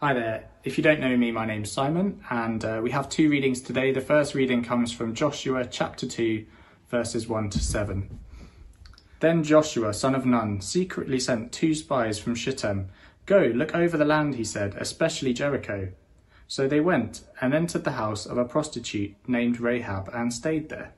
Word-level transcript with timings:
Hi 0.00 0.14
there. 0.14 0.48
If 0.62 0.78
you 0.78 0.84
don't 0.84 1.00
know 1.00 1.16
me, 1.16 1.32
my 1.32 1.44
name's 1.44 1.72
Simon, 1.72 2.22
and 2.30 2.64
uh, 2.64 2.78
we 2.80 2.92
have 2.92 3.08
two 3.08 3.28
readings 3.28 3.60
today. 3.60 3.90
The 3.90 4.00
first 4.00 4.32
reading 4.32 4.62
comes 4.62 4.92
from 4.92 5.12
Joshua 5.12 5.66
chapter 5.66 6.06
2, 6.06 6.46
verses 6.88 7.26
1 7.26 7.50
to 7.50 7.58
7. 7.58 8.20
Then 9.18 9.42
Joshua, 9.42 9.92
son 9.92 10.14
of 10.14 10.24
Nun, 10.24 10.60
secretly 10.60 11.18
sent 11.18 11.50
two 11.50 11.74
spies 11.74 12.16
from 12.20 12.36
Shittim. 12.36 12.90
Go, 13.26 13.50
look 13.52 13.74
over 13.74 13.96
the 13.96 14.04
land, 14.04 14.36
he 14.36 14.44
said, 14.44 14.76
especially 14.78 15.32
Jericho. 15.32 15.88
So 16.46 16.68
they 16.68 16.78
went 16.78 17.24
and 17.40 17.52
entered 17.52 17.82
the 17.82 17.98
house 17.98 18.24
of 18.24 18.38
a 18.38 18.44
prostitute 18.44 19.16
named 19.26 19.58
Rahab 19.58 20.10
and 20.14 20.32
stayed 20.32 20.68
there. 20.68 20.92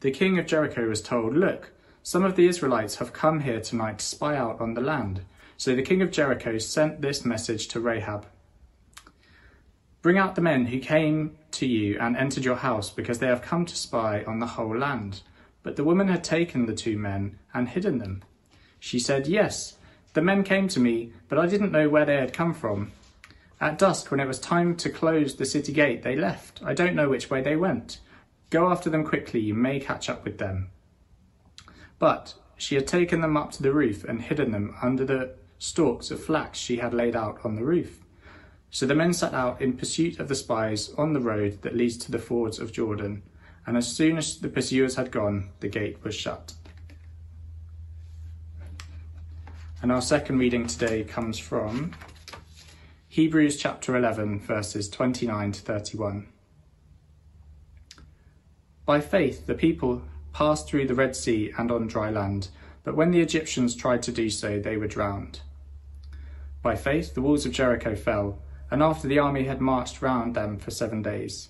The 0.00 0.10
king 0.10 0.36
of 0.36 0.46
Jericho 0.46 0.88
was 0.88 1.00
told, 1.00 1.36
Look, 1.36 1.70
some 2.02 2.24
of 2.24 2.34
the 2.34 2.48
Israelites 2.48 2.96
have 2.96 3.12
come 3.12 3.38
here 3.38 3.60
tonight 3.60 4.00
to 4.00 4.04
spy 4.04 4.36
out 4.36 4.60
on 4.60 4.74
the 4.74 4.80
land. 4.80 5.20
So 5.62 5.76
the 5.76 5.82
king 5.82 6.02
of 6.02 6.10
Jericho 6.10 6.58
sent 6.58 7.02
this 7.02 7.24
message 7.24 7.68
to 7.68 7.78
Rahab 7.78 8.26
Bring 10.00 10.18
out 10.18 10.34
the 10.34 10.40
men 10.40 10.66
who 10.66 10.80
came 10.80 11.38
to 11.52 11.66
you 11.66 12.00
and 12.00 12.16
entered 12.16 12.44
your 12.44 12.56
house, 12.56 12.90
because 12.90 13.20
they 13.20 13.28
have 13.28 13.42
come 13.42 13.64
to 13.66 13.76
spy 13.76 14.24
on 14.24 14.40
the 14.40 14.54
whole 14.58 14.76
land. 14.76 15.20
But 15.62 15.76
the 15.76 15.84
woman 15.84 16.08
had 16.08 16.24
taken 16.24 16.66
the 16.66 16.74
two 16.74 16.98
men 16.98 17.38
and 17.54 17.68
hidden 17.68 17.98
them. 17.98 18.24
She 18.80 18.98
said, 18.98 19.28
Yes, 19.28 19.76
the 20.14 20.20
men 20.20 20.42
came 20.42 20.66
to 20.66 20.80
me, 20.80 21.12
but 21.28 21.38
I 21.38 21.46
didn't 21.46 21.70
know 21.70 21.88
where 21.88 22.06
they 22.06 22.16
had 22.16 22.32
come 22.32 22.54
from. 22.54 22.90
At 23.60 23.78
dusk, 23.78 24.10
when 24.10 24.18
it 24.18 24.26
was 24.26 24.40
time 24.40 24.74
to 24.78 24.90
close 24.90 25.36
the 25.36 25.46
city 25.46 25.72
gate, 25.72 26.02
they 26.02 26.16
left. 26.16 26.60
I 26.64 26.74
don't 26.74 26.96
know 26.96 27.08
which 27.08 27.30
way 27.30 27.40
they 27.40 27.54
went. 27.54 28.00
Go 28.50 28.68
after 28.68 28.90
them 28.90 29.04
quickly, 29.04 29.38
you 29.38 29.54
may 29.54 29.78
catch 29.78 30.10
up 30.10 30.24
with 30.24 30.38
them. 30.38 30.70
But 32.00 32.34
she 32.56 32.74
had 32.74 32.88
taken 32.88 33.20
them 33.20 33.36
up 33.36 33.52
to 33.52 33.62
the 33.62 33.72
roof 33.72 34.02
and 34.02 34.22
hidden 34.22 34.50
them 34.50 34.74
under 34.82 35.04
the 35.04 35.36
stalks 35.62 36.10
of 36.10 36.20
flax 36.20 36.58
she 36.58 36.78
had 36.78 36.92
laid 36.92 37.14
out 37.14 37.38
on 37.44 37.54
the 37.54 37.62
roof. 37.62 38.00
So 38.70 38.84
the 38.84 38.96
men 38.96 39.12
set 39.12 39.32
out 39.32 39.62
in 39.62 39.76
pursuit 39.76 40.18
of 40.18 40.26
the 40.26 40.34
spies 40.34 40.92
on 40.98 41.12
the 41.12 41.20
road 41.20 41.62
that 41.62 41.76
leads 41.76 41.96
to 41.98 42.10
the 42.10 42.18
fords 42.18 42.58
of 42.58 42.72
Jordan, 42.72 43.22
and 43.64 43.76
as 43.76 43.86
soon 43.86 44.18
as 44.18 44.40
the 44.40 44.48
pursuers 44.48 44.96
had 44.96 45.12
gone, 45.12 45.50
the 45.60 45.68
gate 45.68 46.02
was 46.02 46.16
shut. 46.16 46.54
And 49.80 49.92
our 49.92 50.02
second 50.02 50.38
reading 50.38 50.66
today 50.66 51.04
comes 51.04 51.38
from 51.38 51.92
Hebrews 53.06 53.56
chapter 53.56 53.96
11, 53.96 54.40
verses 54.40 54.88
29 54.88 55.52
to 55.52 55.60
31. 55.60 56.26
By 58.84 59.00
faith, 59.00 59.46
the 59.46 59.54
people 59.54 60.02
passed 60.32 60.66
through 60.66 60.88
the 60.88 60.96
Red 60.96 61.14
Sea 61.14 61.52
and 61.56 61.70
on 61.70 61.86
dry 61.86 62.10
land, 62.10 62.48
but 62.82 62.96
when 62.96 63.12
the 63.12 63.20
Egyptians 63.20 63.76
tried 63.76 64.02
to 64.02 64.10
do 64.10 64.28
so, 64.28 64.58
they 64.58 64.76
were 64.76 64.88
drowned. 64.88 65.38
By 66.62 66.76
faith, 66.76 67.14
the 67.14 67.22
walls 67.22 67.44
of 67.44 67.52
Jericho 67.52 67.96
fell, 67.96 68.38
and 68.70 68.82
after 68.82 69.08
the 69.08 69.18
army 69.18 69.44
had 69.44 69.60
marched 69.60 70.00
round 70.00 70.34
them 70.34 70.58
for 70.58 70.70
seven 70.70 71.02
days. 71.02 71.48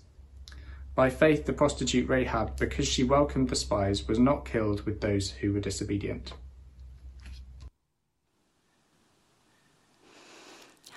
By 0.95 1.11
faith, 1.11 1.47
the 1.47 1.53
prostitute 1.53 2.09
Rahab, 2.09 2.59
because 2.59 2.89
she 2.89 3.05
welcomed 3.05 3.51
the 3.51 3.57
spies, 3.57 4.09
was 4.09 4.19
not 4.19 4.45
killed 4.45 4.87
with 4.87 5.01
those 5.01 5.31
who 5.31 5.53
were 5.53 5.61
disobedient. 5.61 6.33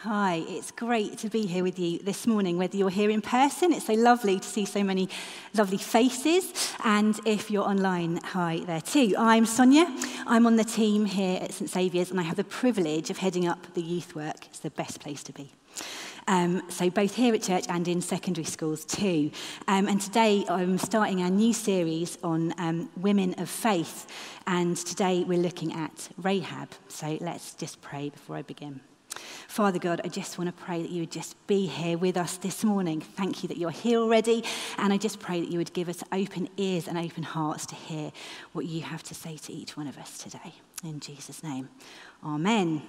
Hi, 0.06 0.46
it's 0.48 0.70
great 0.70 1.18
to 1.18 1.30
be 1.32 1.48
here 1.48 1.64
with 1.64 1.80
you 1.80 1.98
this 1.98 2.28
morning, 2.28 2.60
whether 2.60 2.78
you're 2.78 2.92
here 2.92 3.10
in 3.10 3.24
person. 3.24 3.74
It's 3.74 3.88
so 3.88 3.94
lovely 3.94 4.40
to 4.40 4.48
see 4.48 4.64
so 4.64 4.84
many 4.84 5.10
lovely 5.56 5.80
faces. 5.80 6.76
And 6.84 7.20
if 7.26 7.50
you're 7.50 7.68
online, 7.68 8.18
hi 8.18 8.62
there 8.68 8.82
too. 8.82 9.16
I'm 9.18 9.48
Sonia. 9.48 9.88
I'm 10.28 10.46
on 10.46 10.58
the 10.58 10.64
team 10.64 11.06
here 11.06 11.40
at 11.42 11.54
St 11.54 11.72
Saviour's, 11.72 12.12
and 12.12 12.20
I 12.20 12.24
have 12.24 12.36
the 12.36 12.44
privilege 12.44 13.10
of 13.10 13.18
heading 13.18 13.48
up 13.48 13.74
the 13.74 13.82
youth 13.82 14.14
work. 14.16 14.46
It's 14.46 14.60
the 14.60 14.70
best 14.70 15.00
place 15.00 15.24
to 15.24 15.34
be. 15.34 15.52
Um, 16.28 16.62
so 16.70 16.92
both 16.92 17.16
here 17.16 17.34
at 17.34 17.42
church 17.42 17.66
and 17.68 17.88
in 17.88 18.00
secondary 18.00 18.46
schools 18.46 18.86
too. 18.86 19.32
Um, 19.68 19.88
and 19.88 20.00
today 20.00 20.46
I'm 20.48 20.78
starting 20.78 21.24
our 21.24 21.32
new 21.32 21.52
series 21.52 22.20
on 22.24 22.54
um, 22.60 22.92
women 22.96 23.34
of 23.40 23.50
faith. 23.50 24.06
And 24.46 24.78
today 24.78 25.24
we're 25.24 25.40
looking 25.40 25.74
at 25.74 26.10
Rahab. 26.22 26.70
So 26.90 27.18
let's 27.22 27.56
just 27.56 27.82
pray 27.82 28.10
before 28.10 28.36
I 28.36 28.44
begin. 28.44 28.82
Father 29.48 29.80
God, 29.80 30.02
I 30.04 30.08
just 30.08 30.38
want 30.38 30.48
to 30.48 30.64
pray 30.64 30.82
that 30.82 30.92
you 30.92 31.02
would 31.02 31.12
just 31.12 31.36
be 31.48 31.68
here 31.68 31.98
with 31.98 32.18
us 32.18 32.38
this 32.38 32.64
morning. 32.64 33.02
Thank 33.02 33.44
you 33.44 33.50
that 33.50 33.58
you're 33.58 33.72
here 33.72 34.00
already. 34.00 34.44
And 34.78 34.92
I 34.92 34.98
just 34.98 35.20
pray 35.20 35.40
that 35.40 35.50
you 35.50 35.58
would 35.58 35.74
give 35.74 35.90
us 35.90 36.04
open 36.12 36.50
ears 36.58 36.88
and 36.88 36.98
open 36.98 37.24
hearts 37.24 37.66
to 37.68 37.76
hear 37.76 38.12
what 38.54 38.66
you 38.66 38.82
have 38.82 39.04
to 39.04 39.16
say 39.16 39.38
to 39.38 39.54
each 39.54 39.78
one 39.78 39.88
of 39.88 39.98
us 39.98 40.18
today. 40.18 40.54
In 40.84 41.00
Jesus' 41.00 41.44
name, 41.44 41.70
Amen. 42.24 42.82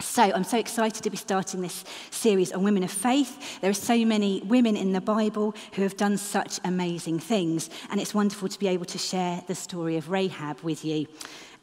So, 0.00 0.22
I'm 0.22 0.44
so 0.44 0.58
excited 0.58 1.02
to 1.02 1.10
be 1.10 1.16
starting 1.16 1.60
this 1.60 1.84
series 2.12 2.52
on 2.52 2.62
women 2.62 2.84
of 2.84 2.90
faith. 2.90 3.60
There 3.60 3.70
are 3.70 3.74
so 3.74 4.04
many 4.04 4.40
women 4.44 4.76
in 4.76 4.92
the 4.92 5.00
Bible 5.00 5.56
who 5.72 5.82
have 5.82 5.96
done 5.96 6.16
such 6.16 6.60
amazing 6.64 7.18
things, 7.18 7.68
and 7.90 8.00
it's 8.00 8.14
wonderful 8.14 8.48
to 8.48 8.58
be 8.60 8.68
able 8.68 8.84
to 8.84 8.98
share 8.98 9.42
the 9.48 9.56
story 9.56 9.96
of 9.96 10.08
Rahab 10.08 10.60
with 10.60 10.84
you. 10.84 11.08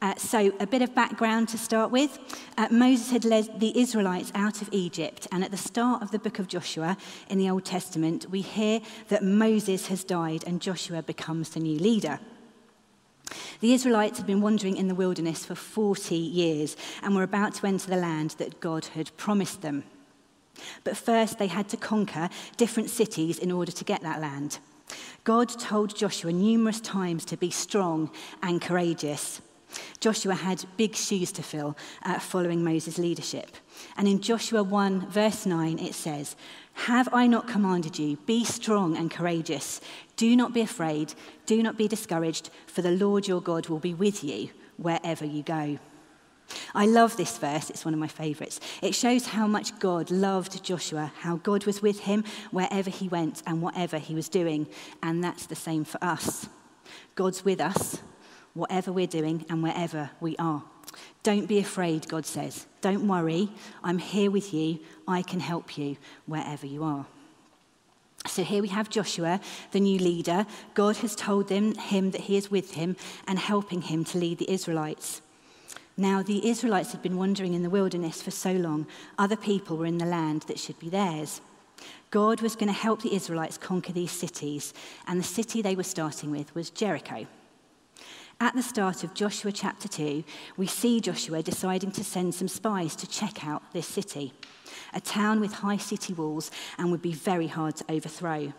Uh, 0.05 0.13
so, 0.17 0.53
a 0.59 0.67
bit 0.67 0.83
of 0.83 0.93
background 0.93 1.49
to 1.49 1.57
start 1.57 1.89
with. 1.89 2.19
Uh, 2.59 2.67
Moses 2.69 3.09
had 3.09 3.25
led 3.25 3.59
the 3.59 3.75
Israelites 3.75 4.31
out 4.35 4.61
of 4.61 4.69
Egypt, 4.71 5.27
and 5.31 5.43
at 5.43 5.49
the 5.49 5.57
start 5.57 6.03
of 6.03 6.11
the 6.11 6.19
book 6.19 6.37
of 6.37 6.47
Joshua 6.47 6.95
in 7.27 7.39
the 7.39 7.49
Old 7.49 7.65
Testament, 7.65 8.29
we 8.29 8.41
hear 8.41 8.81
that 9.07 9.23
Moses 9.23 9.87
has 9.87 10.03
died 10.03 10.43
and 10.45 10.61
Joshua 10.61 11.01
becomes 11.01 11.49
the 11.49 11.59
new 11.59 11.79
leader. 11.79 12.19
The 13.61 13.73
Israelites 13.73 14.19
had 14.19 14.27
been 14.27 14.41
wandering 14.41 14.77
in 14.77 14.87
the 14.87 14.93
wilderness 14.93 15.43
for 15.43 15.55
40 15.55 16.15
years 16.15 16.77
and 17.01 17.15
were 17.15 17.23
about 17.23 17.55
to 17.55 17.65
enter 17.65 17.89
the 17.89 17.95
land 17.95 18.35
that 18.37 18.59
God 18.59 18.85
had 18.85 19.17
promised 19.17 19.63
them. 19.63 19.85
But 20.83 20.97
first, 20.97 21.39
they 21.39 21.47
had 21.47 21.67
to 21.69 21.77
conquer 21.77 22.29
different 22.57 22.91
cities 22.91 23.39
in 23.39 23.51
order 23.51 23.71
to 23.71 23.83
get 23.83 24.03
that 24.03 24.21
land. 24.21 24.59
God 25.23 25.49
told 25.49 25.97
Joshua 25.97 26.31
numerous 26.31 26.79
times 26.79 27.25
to 27.25 27.37
be 27.37 27.49
strong 27.49 28.11
and 28.43 28.61
courageous. 28.61 29.41
Joshua 29.99 30.35
had 30.35 30.65
big 30.77 30.95
shoes 30.95 31.31
to 31.33 31.43
fill 31.43 31.75
uh, 32.03 32.19
following 32.19 32.63
Moses' 32.63 32.97
leadership. 32.97 33.51
And 33.97 34.07
in 34.07 34.21
Joshua 34.21 34.63
1, 34.63 35.07
verse 35.09 35.45
9, 35.45 35.79
it 35.79 35.93
says, 35.93 36.35
Have 36.73 37.09
I 37.13 37.27
not 37.27 37.47
commanded 37.47 37.97
you? 37.97 38.17
Be 38.25 38.45
strong 38.45 38.95
and 38.95 39.09
courageous. 39.11 39.81
Do 40.15 40.35
not 40.35 40.53
be 40.53 40.61
afraid. 40.61 41.13
Do 41.45 41.61
not 41.63 41.77
be 41.77 41.87
discouraged, 41.87 42.49
for 42.67 42.81
the 42.81 42.91
Lord 42.91 43.27
your 43.27 43.41
God 43.41 43.67
will 43.67 43.79
be 43.79 43.93
with 43.93 44.23
you 44.23 44.49
wherever 44.77 45.25
you 45.25 45.43
go. 45.43 45.79
I 46.75 46.85
love 46.85 47.17
this 47.17 47.39
verse, 47.39 47.71
it's 47.71 47.85
one 47.85 47.95
of 47.95 47.99
my 47.99 48.07
favourites. 48.07 48.59
It 48.81 48.93
shows 48.93 49.25
how 49.25 49.47
much 49.47 49.79
God 49.79 50.11
loved 50.11 50.63
Joshua, 50.63 51.11
how 51.21 51.37
God 51.37 51.65
was 51.65 51.81
with 51.81 52.01
him 52.01 52.23
wherever 52.51 52.91
he 52.91 53.07
went 53.07 53.41
and 53.47 53.61
whatever 53.61 53.97
he 53.97 54.13
was 54.13 54.29
doing. 54.29 54.67
And 55.01 55.23
that's 55.23 55.47
the 55.47 55.55
same 55.55 55.85
for 55.85 56.03
us. 56.03 56.47
God's 57.15 57.43
with 57.43 57.59
us 57.59 57.99
whatever 58.55 58.91
we're 58.91 59.05
doing 59.05 59.45
and 59.49 59.61
wherever 59.61 60.09
we 60.19 60.35
are. 60.37 60.63
Don't 61.21 61.45
be 61.45 61.59
afraid, 61.59 62.07
God 62.07 62.25
says. 62.25 62.65
Don't 62.81 63.07
worry. 63.07 63.49
I'm 63.83 63.99
here 63.99 64.31
with 64.31 64.53
you. 64.53 64.79
I 65.07 65.21
can 65.21 65.39
help 65.39 65.77
you 65.77 65.97
wherever 66.25 66.65
you 66.65 66.83
are. 66.83 67.05
So 68.27 68.43
here 68.43 68.61
we 68.61 68.69
have 68.69 68.89
Joshua, 68.89 69.39
the 69.71 69.79
new 69.79 69.99
leader. 69.99 70.47
God 70.73 70.97
has 70.97 71.15
told 71.15 71.47
them, 71.47 71.75
him 71.75 72.11
that 72.11 72.21
he 72.21 72.37
is 72.37 72.49
with 72.49 72.73
him 72.73 72.95
and 73.27 73.37
helping 73.37 73.83
him 73.83 74.03
to 74.05 74.17
lead 74.17 74.39
the 74.39 74.51
Israelites. 74.51 75.21
Now, 75.97 76.23
the 76.23 76.47
Israelites 76.47 76.91
had 76.91 77.01
been 77.01 77.17
wandering 77.17 77.53
in 77.53 77.63
the 77.63 77.69
wilderness 77.69 78.21
for 78.21 78.31
so 78.31 78.51
long, 78.51 78.87
other 79.17 79.37
people 79.37 79.77
were 79.77 79.85
in 79.85 79.97
the 79.97 80.05
land 80.05 80.43
that 80.43 80.59
should 80.59 80.79
be 80.79 80.89
theirs. 80.89 81.39
God 82.11 82.41
was 82.41 82.55
going 82.55 82.67
to 82.67 82.73
help 82.73 83.01
the 83.01 83.15
Israelites 83.15 83.57
conquer 83.57 83.93
these 83.93 84.11
cities, 84.11 84.73
and 85.07 85.19
the 85.19 85.23
city 85.23 85.61
they 85.61 85.75
were 85.75 85.83
starting 85.83 86.31
with 86.31 86.53
was 86.53 86.69
Jericho. 86.69 87.27
At 88.41 88.53
the 88.53 88.61
start 88.61 89.05
of 89.05 89.13
Joshua 89.13 89.53
chapter 89.53 89.87
2, 89.87 90.23
we 90.57 90.67
see 90.67 90.99
Joshua 90.99 91.41
deciding 91.41 91.91
to 91.91 92.03
send 92.03 92.35
some 92.35 92.49
spies 92.49 92.93
to 92.97 93.07
check 93.07 93.47
out 93.47 93.63
this 93.71 93.87
city, 93.87 94.33
a 94.93 94.99
town 94.99 95.39
with 95.39 95.53
high 95.53 95.77
city 95.77 96.13
walls 96.13 96.51
and 96.77 96.91
would 96.91 97.01
be 97.01 97.13
very 97.13 97.47
hard 97.47 97.77
to 97.77 97.85
overthrow. 97.89 98.53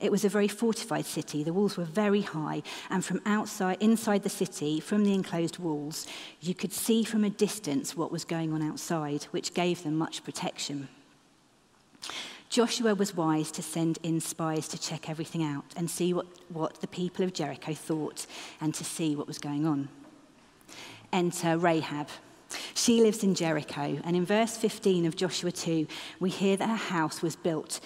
It 0.00 0.10
was 0.10 0.24
a 0.24 0.30
very 0.30 0.48
fortified 0.48 1.04
city. 1.04 1.44
The 1.44 1.52
walls 1.52 1.76
were 1.76 1.84
very 1.84 2.22
high, 2.22 2.62
and 2.88 3.04
from 3.04 3.20
outside, 3.26 3.76
inside 3.80 4.22
the 4.22 4.30
city, 4.30 4.80
from 4.80 5.04
the 5.04 5.12
enclosed 5.12 5.58
walls, 5.58 6.06
you 6.40 6.54
could 6.54 6.72
see 6.72 7.04
from 7.04 7.24
a 7.24 7.30
distance 7.30 7.94
what 7.94 8.12
was 8.12 8.24
going 8.24 8.54
on 8.54 8.62
outside, 8.62 9.24
which 9.32 9.52
gave 9.52 9.82
them 9.82 9.96
much 9.96 10.24
protection. 10.24 10.88
Joshua 12.48 12.94
was 12.94 13.14
wise 13.14 13.50
to 13.52 13.62
send 13.62 13.98
in 14.02 14.20
spies 14.20 14.68
to 14.68 14.80
check 14.80 15.10
everything 15.10 15.42
out 15.42 15.64
and 15.76 15.90
see 15.90 16.14
what, 16.14 16.26
what 16.48 16.80
the 16.80 16.86
people 16.86 17.24
of 17.24 17.34
Jericho 17.34 17.74
thought 17.74 18.26
and 18.60 18.74
to 18.74 18.84
see 18.84 19.14
what 19.14 19.26
was 19.26 19.38
going 19.38 19.66
on. 19.66 19.88
Enter 21.12 21.58
Rahab. 21.58 22.08
She 22.74 23.02
lives 23.02 23.22
in 23.22 23.34
Jericho, 23.34 24.00
and 24.04 24.16
in 24.16 24.24
verse 24.24 24.56
15 24.56 25.04
of 25.04 25.16
Joshua 25.16 25.52
2, 25.52 25.86
we 26.18 26.30
hear 26.30 26.56
that 26.56 26.68
her 26.68 26.76
house 26.76 27.20
was 27.20 27.36
built 27.36 27.80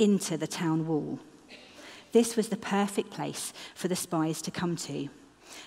into 0.00 0.36
the 0.36 0.48
town 0.48 0.88
wall. 0.88 1.20
This 2.10 2.36
was 2.36 2.48
the 2.48 2.56
perfect 2.56 3.10
place 3.10 3.52
for 3.76 3.86
the 3.86 3.94
spies 3.94 4.42
to 4.42 4.50
come 4.50 4.74
to. 4.76 5.08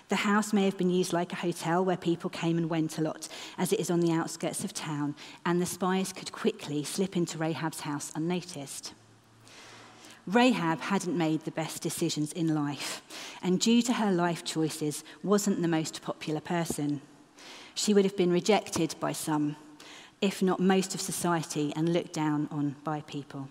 The 0.10 0.18
house 0.18 0.54
may 0.54 0.66
have 0.66 0.78
been 0.78 0.90
used 0.90 1.14
like 1.14 1.34
a 1.34 1.38
hotel 1.38 1.84
where 1.84 1.98
people 1.98 2.30
came 2.30 2.58
and 2.58 2.70
went 2.70 2.98
a 2.98 3.02
lot, 3.02 3.28
as 3.58 3.74
it 3.74 3.80
is 3.80 3.90
on 3.90 4.00
the 4.00 4.12
outskirts 4.12 4.64
of 4.64 4.74
town, 4.74 5.16
and 5.46 5.62
the 5.62 5.66
spies 5.66 6.14
could 6.14 6.32
quickly 6.32 6.84
slip 6.84 7.18
into 7.18 7.38
Rahab's 7.38 7.82
house 7.82 8.12
unnoticed. 8.16 8.94
Rahab 10.28 10.82
hadn't 10.82 11.18
made 11.18 11.42
the 11.42 11.52
best 11.52 11.84
decisions 11.84 12.34
in 12.34 12.56
life, 12.56 13.02
and 13.44 13.60
due 13.60 13.82
to 13.84 13.94
her 13.94 14.12
life 14.12 14.44
choices, 14.44 15.04
wasn't 15.24 15.62
the 15.62 15.68
most 15.68 16.02
popular 16.02 16.42
person. 16.42 17.02
She 17.76 17.94
would 17.94 18.06
have 18.06 18.18
been 18.18 18.32
rejected 18.32 18.96
by 19.00 19.12
some, 19.12 19.56
if 20.22 20.42
not 20.42 20.60
most 20.60 20.96
of 20.96 21.02
society, 21.02 21.74
and 21.76 21.94
looked 21.94 22.14
down 22.14 22.48
on 22.50 22.76
by 22.84 23.02
people. 23.02 23.50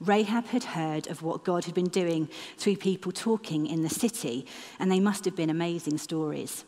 Rahab 0.00 0.46
had 0.46 0.64
heard 0.64 1.06
of 1.08 1.22
what 1.22 1.44
God 1.44 1.66
had 1.66 1.74
been 1.74 1.88
doing 1.88 2.28
through 2.56 2.76
people 2.76 3.12
talking 3.12 3.66
in 3.66 3.82
the 3.82 3.90
city, 3.90 4.46
and 4.78 4.90
they 4.90 5.00
must 5.00 5.24
have 5.26 5.36
been 5.36 5.50
amazing 5.50 5.98
stories. 5.98 6.64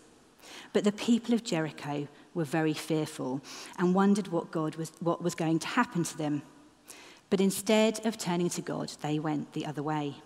But 0.73 0.85
the 0.85 0.93
people 0.93 1.35
of 1.35 1.45
Jericho 1.45 2.09
were 2.35 2.45
very 2.45 2.75
fearful 2.75 3.41
and 3.79 3.95
wondered 3.95 4.29
what, 4.29 4.51
God 4.51 4.77
was, 4.77 4.93
what 5.01 5.23
was 5.23 5.35
going 5.35 5.59
to 5.61 5.67
happen 5.67 6.05
to 6.05 6.19
them. 6.19 6.43
But 7.31 7.41
instead 7.41 8.05
of 8.05 8.19
turning 8.19 8.51
to 8.51 8.61
God, 8.61 8.93
they 9.01 9.19
went 9.19 9.55
the 9.55 9.65
other 9.65 9.83
way. 9.83 10.17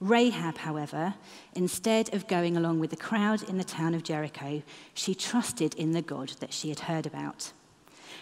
Rahab, 0.00 0.56
however, 0.56 1.14
instead 1.54 2.14
of 2.14 2.26
going 2.26 2.56
along 2.56 2.80
with 2.80 2.88
the 2.88 2.96
crowd 2.96 3.42
in 3.42 3.58
the 3.58 3.64
town 3.64 3.94
of 3.94 4.02
Jericho, 4.02 4.62
she 4.94 5.14
trusted 5.14 5.74
in 5.74 5.92
the 5.92 6.00
God 6.00 6.30
that 6.40 6.54
she 6.54 6.70
had 6.70 6.80
heard 6.80 7.04
about. 7.04 7.52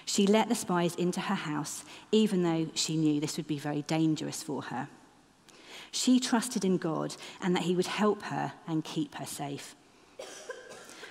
She 0.08 0.26
let 0.26 0.48
the 0.48 0.54
spies 0.54 0.94
into 0.94 1.20
her 1.20 1.34
house, 1.34 1.84
even 2.12 2.42
though 2.42 2.70
she 2.74 2.96
knew 2.96 3.20
this 3.20 3.36
would 3.36 3.46
be 3.46 3.58
very 3.58 3.82
dangerous 3.82 4.42
for 4.42 4.62
her. 4.62 4.88
She 5.92 6.18
trusted 6.18 6.64
in 6.64 6.78
God 6.78 7.14
and 7.42 7.54
that 7.54 7.64
He 7.64 7.76
would 7.76 7.86
help 7.86 8.22
her 8.22 8.54
and 8.66 8.82
keep 8.82 9.16
her 9.16 9.26
safe. 9.26 9.76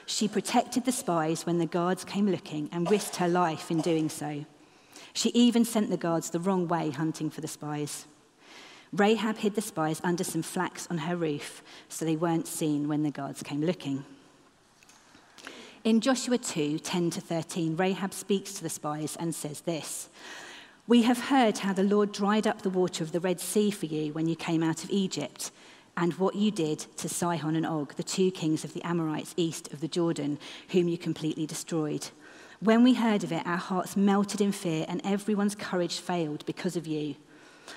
She 0.08 0.28
protected 0.28 0.84
the 0.84 0.92
spies 0.92 1.46
when 1.46 1.60
the 1.60 1.68
guards 1.68 2.04
came 2.04 2.26
looking 2.26 2.70
and 2.72 2.90
risked 2.90 3.18
her 3.18 3.28
life 3.28 3.70
in 3.70 3.82
doing 3.82 4.10
so. 4.10 4.46
She 5.14 5.30
even 5.30 5.64
sent 5.64 5.92
the 5.92 5.98
guards 5.98 6.32
the 6.32 6.40
wrong 6.40 6.68
way 6.68 6.90
hunting 6.90 7.30
for 7.30 7.42
the 7.42 7.48
spies. 7.48 8.08
Rahab 8.92 9.38
hid 9.38 9.54
the 9.54 9.62
spies 9.62 10.02
under 10.04 10.24
some 10.24 10.42
flax 10.42 10.88
on 10.90 10.98
her 10.98 11.16
roof 11.16 11.62
so 11.88 12.04
they 12.04 12.16
weren't 12.16 12.48
seen 12.48 12.88
when 12.88 13.04
the 13.04 13.12
guards 13.12 13.44
came 13.44 13.62
looking. 13.62 14.06
In 15.88 16.02
Joshua 16.02 16.38
2 16.38 16.80
10 16.80 17.12
to 17.12 17.22
13, 17.22 17.78
Rahab 17.78 18.14
speaks 18.14 18.52
to 18.56 18.62
the 18.62 18.68
spies 18.68 19.16
and 19.22 19.34
says 19.34 19.62
this 19.62 20.10
We 20.86 21.04
have 21.04 21.30
heard 21.30 21.60
how 21.60 21.72
the 21.72 21.82
Lord 21.82 22.12
dried 22.12 22.46
up 22.46 22.62
the 22.62 22.70
water 22.70 23.06
of 23.06 23.14
the 23.14 23.22
Red 23.22 23.40
Sea 23.40 23.72
for 23.72 23.86
you 23.86 24.12
when 24.12 24.28
you 24.28 24.36
came 24.36 24.64
out 24.64 24.84
of 24.84 24.90
Egypt, 24.90 25.50
and 25.96 26.14
what 26.16 26.36
you 26.36 26.52
did 26.52 26.80
to 26.98 27.08
Sihon 27.08 27.56
and 27.56 27.66
Og, 27.66 27.96
the 27.96 28.04
two 28.04 28.32
kings 28.32 28.66
of 28.66 28.74
the 28.74 28.84
Amorites 28.84 29.34
east 29.38 29.72
of 29.72 29.80
the 29.80 29.88
Jordan, 29.88 30.40
whom 30.72 30.90
you 30.90 30.98
completely 30.98 31.46
destroyed. 31.46 32.10
When 32.60 32.84
we 32.84 32.96
heard 32.96 33.24
of 33.24 33.32
it, 33.32 33.48
our 33.48 33.56
hearts 33.56 33.96
melted 33.96 34.42
in 34.42 34.52
fear, 34.52 34.86
and 34.90 35.00
everyone's 35.06 35.56
courage 35.56 36.00
failed 36.00 36.46
because 36.46 36.76
of 36.76 36.86
you. 36.86 37.16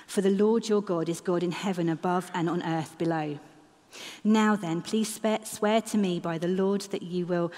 For 0.05 0.19
the 0.19 0.31
Lord 0.31 0.67
your 0.67 0.81
God 0.81 1.07
is 1.07 1.21
God 1.21 1.43
in 1.43 1.53
heaven 1.53 1.87
above 1.87 2.29
and 2.33 2.49
on 2.49 2.61
earth 2.61 2.97
below. 2.97 3.39
Now 4.23 4.55
then, 4.55 4.81
please 4.81 5.19
swear 5.43 5.81
to 5.81 5.97
me 5.97 6.19
by 6.19 6.37
the 6.37 6.47
Lord 6.47 6.81
that 6.91 7.03
you 7.03 7.25
will 7.25 7.51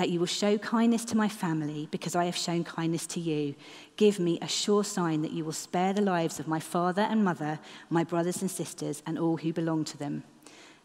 that 0.00 0.08
you 0.08 0.18
will 0.18 0.26
show 0.26 0.56
kindness 0.56 1.04
to 1.04 1.14
my 1.14 1.28
family 1.28 1.86
because 1.90 2.16
I 2.16 2.24
have 2.24 2.36
shown 2.36 2.64
kindness 2.64 3.06
to 3.08 3.20
you. 3.20 3.54
Give 3.96 4.18
me 4.18 4.38
a 4.40 4.48
sure 4.48 4.82
sign 4.82 5.20
that 5.20 5.32
you 5.32 5.44
will 5.44 5.52
spare 5.52 5.92
the 5.92 6.00
lives 6.00 6.40
of 6.40 6.48
my 6.48 6.58
father 6.58 7.02
and 7.02 7.22
mother, 7.22 7.58
my 7.90 8.02
brothers 8.02 8.40
and 8.40 8.50
sisters, 8.50 9.02
and 9.04 9.18
all 9.18 9.36
who 9.36 9.52
belong 9.52 9.84
to 9.84 9.98
them, 9.98 10.24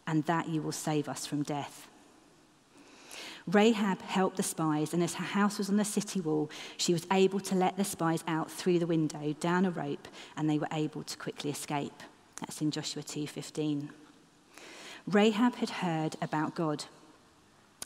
and 0.06 0.22
that 0.26 0.50
you 0.50 0.60
will 0.60 0.70
save 0.70 1.08
us 1.08 1.24
from 1.24 1.44
death. 1.44 1.88
Rahab 3.46 4.02
helped 4.02 4.36
the 4.36 4.42
spies, 4.42 4.92
and 4.92 5.02
as 5.02 5.14
her 5.14 5.24
house 5.24 5.56
was 5.56 5.70
on 5.70 5.78
the 5.78 5.84
city 5.84 6.20
wall, 6.20 6.50
she 6.76 6.92
was 6.92 7.06
able 7.10 7.40
to 7.40 7.54
let 7.54 7.78
the 7.78 7.84
spies 7.84 8.22
out 8.26 8.50
through 8.50 8.80
the 8.80 8.86
window 8.86 9.34
down 9.40 9.64
a 9.64 9.70
rope, 9.70 10.08
and 10.36 10.50
they 10.50 10.58
were 10.58 10.68
able 10.72 11.04
to 11.04 11.16
quickly 11.16 11.50
escape. 11.50 12.02
That's 12.40 12.60
in 12.60 12.70
Joshua 12.70 13.02
2:15. 13.02 13.88
Rahab 15.06 15.56
had 15.56 15.70
heard 15.70 16.16
about 16.20 16.54
God. 16.54 16.84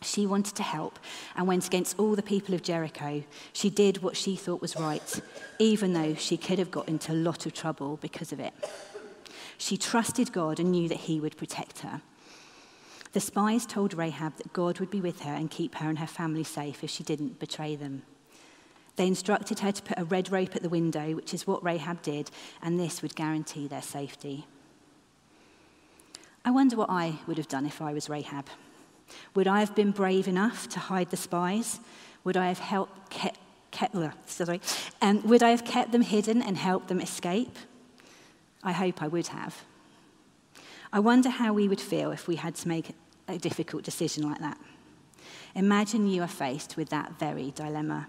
She 0.03 0.27
wanted 0.27 0.55
to 0.57 0.63
help 0.63 0.99
and 1.37 1.47
went 1.47 1.67
against 1.67 1.99
all 1.99 2.17
the 2.17 2.23
people 2.23 2.55
of 2.55 2.63
Jericho. 2.63 3.23
She 3.53 3.69
did 3.69 4.03
what 4.03 4.17
she 4.17 4.37
thought 4.37 4.63
was 4.63 4.77
right, 4.77 5.21
even 5.59 5.93
though 5.93 6.15
she 6.15 6.39
could 6.39 6.59
have 6.59 6.71
got 6.71 6.89
into 6.89 7.13
a 7.13 7.15
lot 7.15 7.45
of 7.45 7.53
trouble 7.53 7.99
because 8.01 8.33
of 8.33 8.41
it. 8.41 8.55
She 9.59 9.77
trusted 9.77 10.33
God 10.33 10.59
and 10.59 10.73
knew 10.73 10.89
that 10.89 10.97
He 10.97 11.21
would 11.21 11.37
protect 11.37 11.81
her. 11.81 12.01
The 13.13 13.21
spies 13.21 13.67
told 13.67 13.93
Rahab 13.93 14.37
that 14.37 14.55
God 14.55 14.81
would 14.81 14.91
be 14.91 15.03
with 15.03 15.21
her 15.21 15.35
and 15.35 15.51
keep 15.51 15.75
her 15.75 15.91
and 15.91 15.99
her 15.99 16.07
family 16.07 16.45
safe 16.45 16.83
if 16.83 16.89
she 16.89 17.05
didn't 17.05 17.39
betray 17.39 17.77
them. 17.77 18.03
They 18.97 19.07
instructed 19.07 19.59
her 19.59 19.73
to 19.73 19.83
put 19.83 19.99
a 19.99 20.05
red 20.05 20.33
rope 20.33 20.57
at 20.57 20.63
the 20.63 20.69
window, 20.71 21.15
which 21.15 21.35
is 21.35 21.47
what 21.47 21.63
Rahab 21.65 22.01
did, 22.01 22.31
and 22.63 22.81
this 22.81 23.03
would 23.03 23.15
guarantee 23.15 23.69
their 23.69 23.83
safety. 23.83 24.47
I 26.51 26.53
wonder 26.53 26.75
what 26.75 26.91
I 26.91 27.15
would 27.29 27.37
have 27.37 27.47
done 27.47 27.65
if 27.65 27.81
I 27.81 27.93
was 27.93 28.09
Rahab. 28.09 28.47
Would 29.37 29.47
I 29.47 29.61
have 29.61 29.77
been 29.77 29.93
brave 29.93 30.27
enough 30.27 30.69
to 30.71 30.81
hide 30.81 31.11
the 31.11 31.17
spies? 31.17 31.79
Would 32.25 32.37
I 32.37 32.49
have 32.49 32.59
helped 32.59 33.09
kept, 33.09 33.39
kept 33.71 33.95
sorry, 34.27 34.61
um, 35.01 35.23
would 35.29 35.45
I 35.45 35.51
have 35.51 35.65
kept 35.65 35.93
them 35.93 36.03
hidden 36.03 36.43
and 36.43 36.57
helped 36.57 36.89
them 36.89 37.01
escape? 37.01 37.57
I 38.65 38.73
hope 38.73 39.01
I 39.01 39.07
would 39.07 39.29
have. 39.29 39.63
I 40.93 40.99
wonder 40.99 41.29
how 41.29 41.53
we 41.53 41.69
would 41.69 41.81
feel 41.81 42.11
if 42.11 42.27
we 42.27 42.35
had 42.35 42.57
to 42.57 42.67
make 42.67 42.97
a 43.29 43.39
difficult 43.39 43.85
decision 43.85 44.29
like 44.29 44.41
that. 44.41 44.59
Imagine 45.55 46.09
you 46.09 46.21
are 46.23 46.27
faced 46.27 46.77
with 46.77 46.89
that 46.89 47.17
very 47.21 47.53
dilemma. 47.53 48.09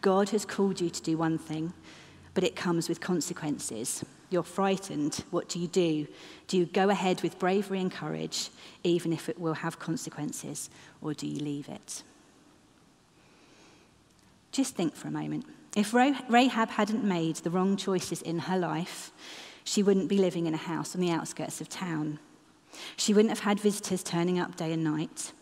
God 0.00 0.30
has 0.30 0.44
called 0.44 0.80
you 0.80 0.90
to 0.90 1.00
do 1.00 1.16
one 1.16 1.38
thing, 1.38 1.74
but 2.36 2.44
it 2.44 2.54
comes 2.54 2.86
with 2.86 3.00
consequences. 3.00 4.04
You're 4.28 4.42
frightened. 4.42 5.24
What 5.30 5.48
do 5.48 5.58
you 5.58 5.68
do? 5.68 6.06
Do 6.48 6.58
you 6.58 6.66
go 6.66 6.90
ahead 6.90 7.22
with 7.22 7.38
bravery 7.38 7.80
and 7.80 7.90
courage, 7.90 8.50
even 8.84 9.14
if 9.14 9.30
it 9.30 9.40
will 9.40 9.54
have 9.54 9.78
consequences, 9.78 10.68
or 11.00 11.14
do 11.14 11.26
you 11.26 11.40
leave 11.40 11.66
it? 11.70 12.02
Just 14.52 14.74
think 14.74 14.94
for 14.94 15.08
a 15.08 15.10
moment. 15.10 15.46
If 15.74 15.94
Rahab 15.94 16.68
hadn't 16.68 17.04
made 17.04 17.36
the 17.36 17.48
wrong 17.48 17.74
choices 17.78 18.20
in 18.20 18.40
her 18.40 18.58
life, 18.58 19.12
she 19.64 19.82
wouldn't 19.82 20.08
be 20.08 20.18
living 20.18 20.44
in 20.44 20.52
a 20.52 20.58
house 20.58 20.94
on 20.94 21.00
the 21.00 21.10
outskirts 21.10 21.62
of 21.62 21.70
town. 21.70 22.18
She 22.98 23.14
wouldn't 23.14 23.30
have 23.30 23.40
had 23.48 23.60
visitors 23.60 24.02
turning 24.02 24.38
up 24.38 24.56
day 24.56 24.74
and 24.74 24.84
night. 24.84 25.32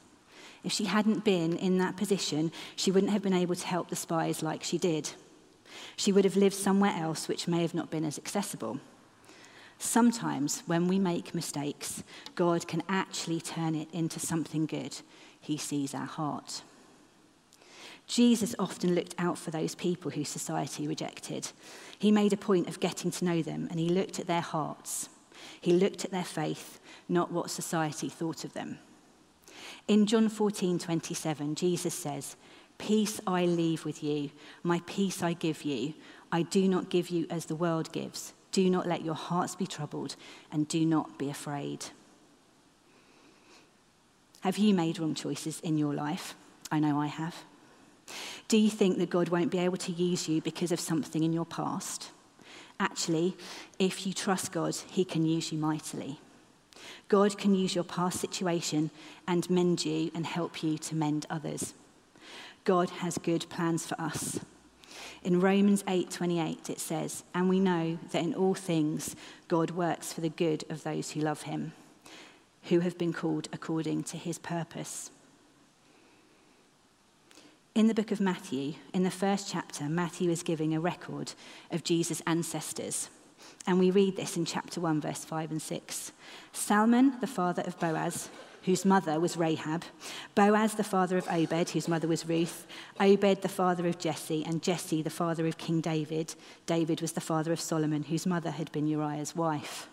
If 0.62 0.70
she 0.70 0.84
hadn't 0.84 1.24
been 1.24 1.56
in 1.56 1.78
that 1.78 1.96
position, 1.96 2.52
she 2.76 2.92
wouldn't 2.92 3.10
have 3.12 3.22
been 3.22 3.34
able 3.34 3.56
to 3.56 3.66
help 3.66 3.90
the 3.90 3.96
spies 3.96 4.44
like 4.44 4.62
she 4.62 4.78
did. 4.78 5.10
She 5.96 6.12
would 6.12 6.24
have 6.24 6.36
lived 6.36 6.54
somewhere 6.54 6.94
else 6.96 7.28
which 7.28 7.48
may 7.48 7.62
have 7.62 7.74
not 7.74 7.90
been 7.90 8.04
as 8.04 8.18
accessible. 8.18 8.80
Sometimes, 9.78 10.62
when 10.66 10.88
we 10.88 10.98
make 10.98 11.34
mistakes, 11.34 12.02
God 12.34 12.66
can 12.68 12.82
actually 12.88 13.40
turn 13.40 13.74
it 13.74 13.88
into 13.92 14.20
something 14.20 14.66
good. 14.66 14.96
He 15.40 15.56
sees 15.56 15.94
our 15.94 16.06
heart. 16.06 16.62
Jesus 18.06 18.54
often 18.58 18.94
looked 18.94 19.14
out 19.18 19.38
for 19.38 19.50
those 19.50 19.74
people 19.74 20.10
who 20.10 20.24
society 20.24 20.86
rejected. 20.86 21.50
He 21.98 22.10
made 22.10 22.32
a 22.32 22.38
point 22.38 22.68
of 22.68 22.80
getting 22.80 23.10
to 23.12 23.24
know 23.24 23.42
them 23.42 23.66
and 23.70 23.80
he 23.80 23.88
looked 23.88 24.18
at 24.18 24.26
their 24.26 24.42
hearts. 24.42 25.08
He 25.60 25.72
looked 25.72 26.04
at 26.04 26.10
their 26.10 26.24
faith, 26.24 26.80
not 27.08 27.32
what 27.32 27.50
society 27.50 28.08
thought 28.08 28.44
of 28.44 28.52
them. 28.52 28.78
In 29.88 30.06
John 30.06 30.28
14 30.28 30.78
27, 30.78 31.54
Jesus 31.54 31.94
says, 31.94 32.36
Peace 32.78 33.20
I 33.26 33.46
leave 33.46 33.84
with 33.84 34.02
you, 34.02 34.30
my 34.62 34.82
peace 34.86 35.22
I 35.22 35.32
give 35.32 35.62
you. 35.62 35.94
I 36.32 36.42
do 36.42 36.68
not 36.68 36.90
give 36.90 37.10
you 37.10 37.26
as 37.30 37.46
the 37.46 37.54
world 37.54 37.92
gives. 37.92 38.32
Do 38.50 38.68
not 38.68 38.86
let 38.86 39.04
your 39.04 39.14
hearts 39.14 39.54
be 39.54 39.66
troubled, 39.66 40.16
and 40.52 40.68
do 40.68 40.84
not 40.84 41.18
be 41.18 41.30
afraid. 41.30 41.86
Have 44.40 44.58
you 44.58 44.74
made 44.74 44.98
wrong 44.98 45.14
choices 45.14 45.60
in 45.60 45.78
your 45.78 45.94
life? 45.94 46.34
I 46.70 46.78
know 46.78 47.00
I 47.00 47.06
have. 47.06 47.34
Do 48.48 48.58
you 48.58 48.68
think 48.68 48.98
that 48.98 49.10
God 49.10 49.28
won't 49.30 49.50
be 49.50 49.58
able 49.58 49.78
to 49.78 49.92
use 49.92 50.28
you 50.28 50.40
because 50.42 50.70
of 50.70 50.80
something 50.80 51.22
in 51.24 51.32
your 51.32 51.46
past? 51.46 52.10
Actually, 52.78 53.36
if 53.78 54.06
you 54.06 54.12
trust 54.12 54.52
God, 54.52 54.74
He 54.90 55.04
can 55.04 55.24
use 55.24 55.50
you 55.52 55.58
mightily. 55.58 56.20
God 57.08 57.38
can 57.38 57.54
use 57.54 57.74
your 57.74 57.84
past 57.84 58.20
situation 58.20 58.90
and 59.26 59.48
mend 59.48 59.84
you 59.84 60.10
and 60.14 60.26
help 60.26 60.62
you 60.62 60.76
to 60.78 60.94
mend 60.94 61.26
others. 61.30 61.74
God 62.64 62.90
has 62.90 63.18
good 63.18 63.48
plans 63.48 63.86
for 63.86 64.00
us. 64.00 64.40
In 65.22 65.40
Romans 65.40 65.84
8:28 65.86 66.68
it 66.68 66.80
says, 66.80 67.24
"And 67.34 67.48
we 67.48 67.60
know 67.60 67.98
that 68.10 68.22
in 68.22 68.34
all 68.34 68.54
things 68.54 69.14
God 69.48 69.70
works 69.70 70.12
for 70.12 70.20
the 70.20 70.28
good 70.28 70.64
of 70.68 70.82
those 70.82 71.12
who 71.12 71.20
love 71.20 71.42
him, 71.42 71.72
who 72.64 72.80
have 72.80 72.98
been 72.98 73.12
called 73.12 73.48
according 73.52 74.04
to 74.04 74.16
his 74.16 74.38
purpose." 74.38 75.10
In 77.74 77.88
the 77.88 77.94
book 77.94 78.12
of 78.12 78.20
Matthew, 78.20 78.74
in 78.92 79.02
the 79.02 79.10
first 79.10 79.48
chapter, 79.48 79.88
Matthew 79.88 80.30
is 80.30 80.44
giving 80.44 80.74
a 80.74 80.80
record 80.80 81.32
of 81.70 81.82
Jesus' 81.82 82.22
ancestors. 82.26 83.08
And 83.66 83.78
we 83.78 83.90
read 83.90 84.16
this 84.16 84.36
in 84.36 84.44
chapter 84.44 84.80
1, 84.80 85.00
verse 85.00 85.24
5 85.24 85.50
and 85.50 85.60
6. 85.60 86.12
Salmon, 86.52 87.18
the 87.20 87.26
father 87.26 87.62
of 87.62 87.78
Boaz, 87.78 88.28
whose 88.64 88.84
mother 88.84 89.20
was 89.20 89.36
Rahab, 89.36 89.84
Boaz, 90.34 90.74
the 90.74 90.84
father 90.84 91.18
of 91.18 91.28
Obed, 91.28 91.70
whose 91.70 91.88
mother 91.88 92.08
was 92.08 92.26
Ruth, 92.26 92.66
Obed, 92.98 93.42
the 93.42 93.48
father 93.48 93.86
of 93.86 93.98
Jesse, 93.98 94.44
and 94.44 94.62
Jesse, 94.62 95.02
the 95.02 95.10
father 95.10 95.46
of 95.46 95.58
King 95.58 95.80
David. 95.80 96.34
David 96.66 97.00
was 97.00 97.12
the 97.12 97.20
father 97.20 97.52
of 97.52 97.60
Solomon, 97.60 98.04
whose 98.04 98.26
mother 98.26 98.50
had 98.50 98.72
been 98.72 98.86
Uriah's 98.86 99.36
wife. 99.36 99.88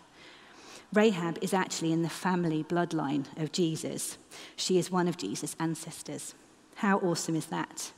Rahab 0.92 1.38
is 1.40 1.54
actually 1.54 1.92
in 1.92 2.02
the 2.02 2.08
family 2.08 2.64
bloodline 2.64 3.26
of 3.40 3.52
Jesus. 3.52 4.18
She 4.56 4.78
is 4.78 4.90
one 4.90 5.08
of 5.08 5.16
Jesus' 5.16 5.56
ancestors. 5.58 6.34
How 6.76 6.98
awesome 6.98 7.36
is 7.36 7.46
that? 7.46 7.92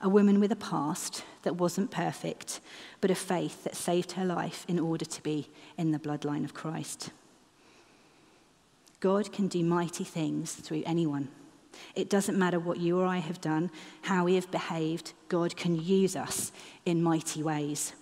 A 0.00 0.08
woman 0.08 0.40
with 0.40 0.52
a 0.52 0.56
past 0.56 1.24
that 1.42 1.56
wasn't 1.56 1.90
perfect, 1.90 2.60
but 3.00 3.10
a 3.10 3.14
faith 3.14 3.64
that 3.64 3.76
saved 3.76 4.12
her 4.12 4.24
life 4.24 4.64
in 4.68 4.78
order 4.78 5.04
to 5.04 5.22
be 5.22 5.50
in 5.76 5.90
the 5.90 5.98
bloodline 5.98 6.44
of 6.44 6.54
Christ. 6.54 7.10
God 9.00 9.32
can 9.32 9.48
do 9.48 9.62
mighty 9.64 10.04
things 10.04 10.52
through 10.52 10.82
anyone. 10.84 11.28
It 11.94 12.10
doesn't 12.10 12.38
matter 12.38 12.58
what 12.58 12.78
you 12.78 12.98
or 12.98 13.06
I 13.06 13.18
have 13.18 13.40
done, 13.40 13.70
how 14.02 14.24
we 14.24 14.34
have 14.34 14.50
behaved, 14.50 15.12
God 15.28 15.56
can 15.56 15.80
use 15.80 16.16
us 16.16 16.50
in 16.84 17.02
mighty 17.02 17.42
ways. 17.42 17.92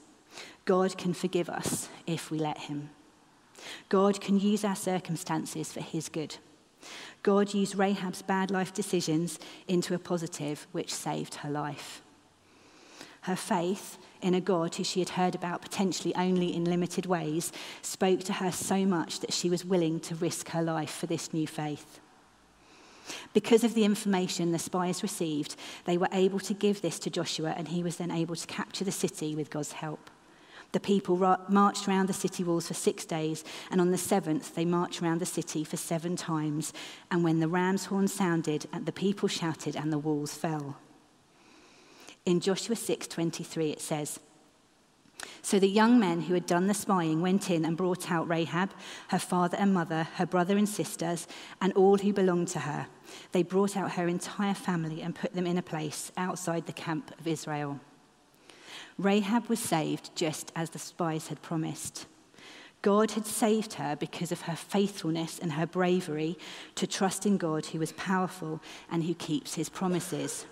God 0.65 0.97
can 0.97 1.13
forgive 1.13 1.49
us 1.49 1.89
if 2.07 2.31
we 2.31 2.39
let 2.39 2.59
Him. 2.59 2.91
God 3.89 4.21
can 4.21 4.39
use 4.39 4.65
our 4.65 4.77
circumstances 4.77 5.73
for 5.73 5.81
His 5.81 6.09
good. 6.09 6.37
God 7.23 7.53
used 7.53 7.77
Rahab's 7.77 8.23
bad 8.23 8.51
life 8.51 8.73
decisions 8.73 9.39
into 9.67 9.95
a 9.95 9.99
positive 9.99 10.67
which 10.73 10.95
saved 10.95 11.37
her 11.37 11.51
life. 11.51 12.03
Her 13.27 13.35
faith 13.35 13.99
in 14.23 14.35
a 14.35 14.41
God 14.41 14.77
who 14.77 14.85
she 14.85 15.01
had 15.01 15.09
heard 15.09 15.35
about 15.35 15.61
potentially 15.61 16.15
only 16.15 16.55
in 16.55 16.65
limited 16.65 17.07
ways 17.07 17.51
spoke 17.83 18.21
to 18.21 18.35
her 18.35 18.53
so 18.53 18.87
much 18.87 19.19
that 19.19 19.33
she 19.33 19.51
was 19.51 19.65
willing 19.65 19.99
to 20.01 20.15
risk 20.15 20.51
her 20.51 20.63
life 20.63 20.93
for 20.93 21.07
this 21.07 21.35
new 21.35 21.45
faith. 21.45 21.99
Because 23.33 23.65
of 23.65 23.75
the 23.75 23.85
information 23.85 24.53
the 24.53 24.61
spies 24.61 25.03
received, 25.03 25.57
they 25.87 25.99
were 25.99 26.09
able 26.13 26.39
to 26.39 26.55
give 26.55 26.83
this 26.83 27.01
to 27.01 27.11
Joshua, 27.11 27.53
and 27.57 27.67
he 27.67 27.83
was 27.83 27.97
then 27.97 28.13
able 28.13 28.37
to 28.37 28.47
capture 28.47 28.85
the 28.85 28.93
city 28.93 29.35
with 29.35 29.51
God's 29.51 29.73
help. 29.73 30.09
The 30.71 30.79
people 30.79 31.17
marched 31.49 31.89
around 31.89 32.07
the 32.07 32.13
city 32.13 32.45
walls 32.45 32.69
for 32.69 32.75
six 32.75 33.05
days, 33.05 33.43
and 33.73 33.81
on 33.81 33.91
the 33.91 33.99
seventh, 33.99 34.55
they 34.55 34.65
marched 34.65 35.03
around 35.03 35.19
the 35.19 35.27
city 35.27 35.65
for 35.65 35.77
seven 35.77 36.15
times. 36.15 36.73
And 37.11 37.25
when 37.25 37.41
the 37.41 37.49
ram's 37.49 37.87
horn 37.87 38.07
sounded, 38.07 38.69
the 38.85 38.93
people 38.93 39.29
shouted, 39.29 39.75
and 39.75 39.93
the 39.93 39.99
walls 39.99 40.33
fell. 40.33 40.77
In 42.27 42.41
Joshua 42.41 42.77
6:23 42.77 43.73
it 43.73 43.81
says, 43.81 44.21
so 45.43 45.59
the 45.59 45.69
young 45.69 45.99
men 45.99 46.23
who 46.23 46.35
had 46.35 46.47
done 46.47 46.67
the 46.67 46.75
spying 46.75 47.21
went 47.23 47.51
in 47.51 47.65
and 47.65 47.77
brought 47.77 48.11
out 48.11 48.29
Rahab, 48.29 48.73
her 49.09 49.19
father 49.19 49.57
and 49.57 49.73
mother, 49.73 50.09
her 50.17 50.27
brother 50.27 50.57
and 50.57 50.69
sisters, 50.69 51.27
and 51.61 51.73
all 51.75 51.99
who 51.99 52.13
belonged 52.13 52.49
to 52.49 52.61
her. 52.61 52.89
They 53.33 53.43
brought 53.43 53.77
out 53.77 53.93
her 53.93 54.09
entire 54.09 54.55
family 54.55 55.03
and 55.03 55.15
put 55.15 55.35
them 55.35 55.47
in 55.47 55.57
a 55.57 55.63
place 55.63 56.13
outside 56.17 56.67
the 56.67 56.73
camp 56.73 57.13
of 57.19 57.27
Israel. 57.27 57.81
Rahab 58.99 59.47
was 59.47 59.61
saved 59.61 60.11
just 60.15 60.53
as 60.57 60.71
the 60.71 60.79
spies 60.79 61.29
had 61.29 61.43
promised. 61.43 62.07
God 62.83 63.13
had 63.13 63.27
saved 63.27 63.75
her 63.75 63.97
because 63.97 64.33
of 64.33 64.43
her 64.43 64.57
faithfulness 64.57 65.39
and 65.39 65.53
her 65.53 65.67
bravery 65.67 66.37
to 66.75 66.87
trust 66.87 67.25
in 67.25 67.37
God 67.37 67.67
who 67.67 67.79
was 67.79 67.93
powerful 67.93 68.61
and 68.91 69.05
who 69.05 69.15
keeps 69.15 69.55
his 69.55 69.69
promises. 69.69 70.47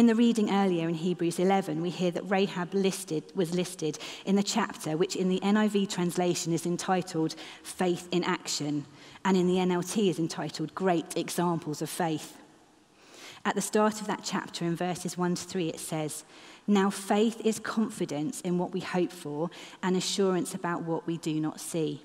In 0.00 0.06
the 0.06 0.14
reading 0.14 0.50
earlier 0.50 0.88
in 0.88 0.94
Hebrews 0.94 1.38
11, 1.38 1.82
we 1.82 1.90
hear 1.90 2.10
that 2.12 2.22
Rahab 2.22 2.72
listed, 2.72 3.22
was 3.34 3.54
listed 3.54 3.98
in 4.24 4.34
the 4.34 4.42
chapter 4.42 4.96
which 4.96 5.14
in 5.14 5.28
the 5.28 5.40
NIV 5.40 5.90
translation 5.90 6.54
is 6.54 6.64
entitled 6.64 7.34
Faith 7.62 8.08
in 8.10 8.24
Action, 8.24 8.86
and 9.26 9.36
in 9.36 9.46
the 9.46 9.56
NLT 9.56 10.08
is 10.08 10.18
entitled 10.18 10.74
Great 10.74 11.18
Examples 11.18 11.82
of 11.82 11.90
Faith. 11.90 12.38
At 13.44 13.56
the 13.56 13.60
start 13.60 14.00
of 14.00 14.06
that 14.06 14.22
chapter, 14.24 14.64
in 14.64 14.74
verses 14.74 15.18
1 15.18 15.34
to 15.34 15.44
3, 15.44 15.68
it 15.68 15.78
says, 15.78 16.24
Now 16.66 16.88
faith 16.88 17.38
is 17.44 17.58
confidence 17.58 18.40
in 18.40 18.56
what 18.56 18.72
we 18.72 18.80
hope 18.80 19.12
for 19.12 19.50
and 19.82 19.98
assurance 19.98 20.54
about 20.54 20.80
what 20.80 21.06
we 21.06 21.18
do 21.18 21.38
not 21.38 21.60
see. 21.60 22.02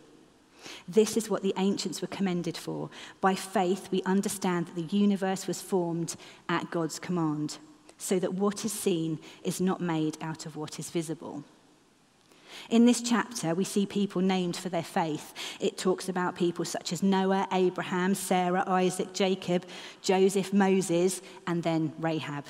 This 0.85 1.15
is 1.15 1.29
what 1.29 1.43
the 1.43 1.53
ancients 1.55 2.01
were 2.01 2.09
commended 2.09 2.57
for. 2.57 2.89
By 3.21 3.35
faith, 3.35 3.87
we 3.89 4.03
understand 4.03 4.67
that 4.67 4.75
the 4.75 4.97
universe 4.97 5.47
was 5.47 5.61
formed 5.61 6.17
at 6.49 6.69
God's 6.71 6.99
command, 6.99 7.57
so 7.97 8.19
that 8.19 8.33
what 8.33 8.65
is 8.65 8.73
seen 8.73 9.19
is 9.43 9.61
not 9.61 9.81
made 9.81 10.17
out 10.21 10.45
of 10.45 10.55
what 10.55 10.79
is 10.79 10.89
visible. 10.89 11.43
In 12.69 12.85
this 12.85 13.01
chapter, 13.01 13.53
we 13.53 13.63
see 13.63 13.85
people 13.85 14.21
named 14.21 14.55
for 14.55 14.69
their 14.69 14.83
faith. 14.83 15.33
It 15.59 15.77
talks 15.77 16.09
about 16.09 16.35
people 16.35 16.65
such 16.65 16.93
as 16.93 17.03
Noah, 17.03 17.47
Abraham, 17.51 18.15
Sarah, 18.15 18.63
Isaac, 18.65 19.13
Jacob, 19.13 19.65
Joseph, 20.01 20.53
Moses, 20.53 21.21
and 21.45 21.63
then 21.63 21.93
Rahab. 21.99 22.45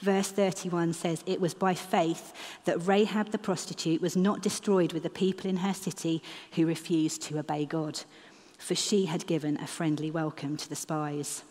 Verse 0.00 0.30
31 0.30 0.92
says, 0.92 1.22
It 1.24 1.40
was 1.40 1.54
by 1.54 1.74
faith 1.74 2.32
that 2.64 2.86
Rahab 2.86 3.30
the 3.30 3.38
prostitute 3.38 4.02
was 4.02 4.16
not 4.16 4.42
destroyed 4.42 4.92
with 4.92 5.02
the 5.02 5.10
people 5.10 5.48
in 5.48 5.58
her 5.58 5.74
city 5.74 6.22
who 6.52 6.66
refused 6.66 7.22
to 7.22 7.38
obey 7.38 7.64
God, 7.64 8.00
for 8.58 8.74
she 8.74 9.06
had 9.06 9.26
given 9.26 9.58
a 9.58 9.66
friendly 9.66 10.10
welcome 10.10 10.56
to 10.56 10.68
the 10.68 10.76
spies. 10.76 11.42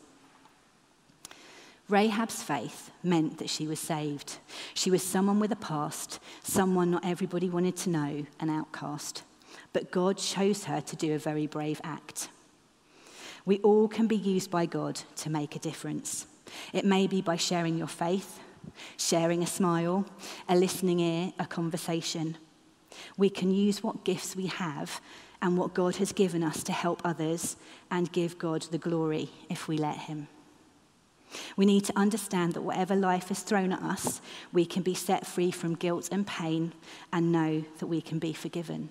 Rahab's 1.90 2.42
faith 2.42 2.92
meant 3.04 3.38
that 3.40 3.50
she 3.50 3.68
was 3.68 3.80
saved. 3.80 4.38
She 4.74 4.90
was 4.90 5.04
someone 5.04 5.40
with 5.40 5.52
a 5.52 5.58
past, 5.58 6.20
someone 6.42 6.92
not 6.92 7.06
everybody 7.06 7.50
wanted 7.50 7.76
to 7.78 7.90
know, 7.90 8.26
an 8.40 8.50
outcast. 8.50 9.24
But 9.74 9.92
God 9.92 10.18
chose 10.18 10.64
her 10.66 10.82
to 10.82 10.96
do 10.96 11.14
a 11.14 11.20
very 11.20 11.46
brave 11.46 11.82
act. 11.84 12.30
We 13.46 13.60
all 13.60 13.88
can 13.88 14.08
be 14.08 14.16
used 14.16 14.50
by 14.50 14.66
God 14.66 15.02
to 15.18 15.30
make 15.30 15.56
a 15.56 15.60
difference. 15.60 16.26
It 16.72 16.86
may 16.86 17.08
be 17.08 17.22
by 17.22 17.36
sharing 17.36 17.78
your 17.78 17.88
faith, 17.88 18.40
sharing 18.98 19.44
a 19.44 19.48
smile, 19.48 20.06
a 20.48 20.56
listening 20.56 21.00
ear, 21.00 21.34
a 21.38 21.46
conversation. 21.46 22.38
We 23.18 23.30
can 23.30 23.52
use 23.52 23.84
what 23.84 24.06
gifts 24.06 24.36
we 24.36 24.48
have 24.48 25.02
and 25.42 25.58
what 25.58 25.74
God 25.74 25.98
has 25.98 26.14
given 26.14 26.44
us 26.44 26.64
to 26.64 26.72
help 26.72 27.02
others 27.04 27.58
and 27.92 28.12
give 28.12 28.38
God 28.38 28.62
the 28.64 28.78
glory 28.78 29.30
if 29.50 29.68
we 29.68 29.78
let 29.78 29.98
Him. 29.98 30.30
We 31.56 31.66
need 31.66 31.86
to 31.86 31.98
understand 31.98 32.54
that 32.54 32.62
whatever 32.62 32.96
life 32.96 33.30
has 33.30 33.42
thrown 33.42 33.72
at 33.72 33.82
us, 33.82 34.22
we 34.52 34.66
can 34.66 34.84
be 34.84 34.94
set 34.94 35.26
free 35.26 35.52
from 35.52 35.76
guilt 35.76 36.10
and 36.12 36.26
pain 36.26 36.74
and 37.12 37.32
know 37.32 37.64
that 37.80 37.88
we 37.88 38.02
can 38.02 38.20
be 38.20 38.34
forgiven. 38.34 38.90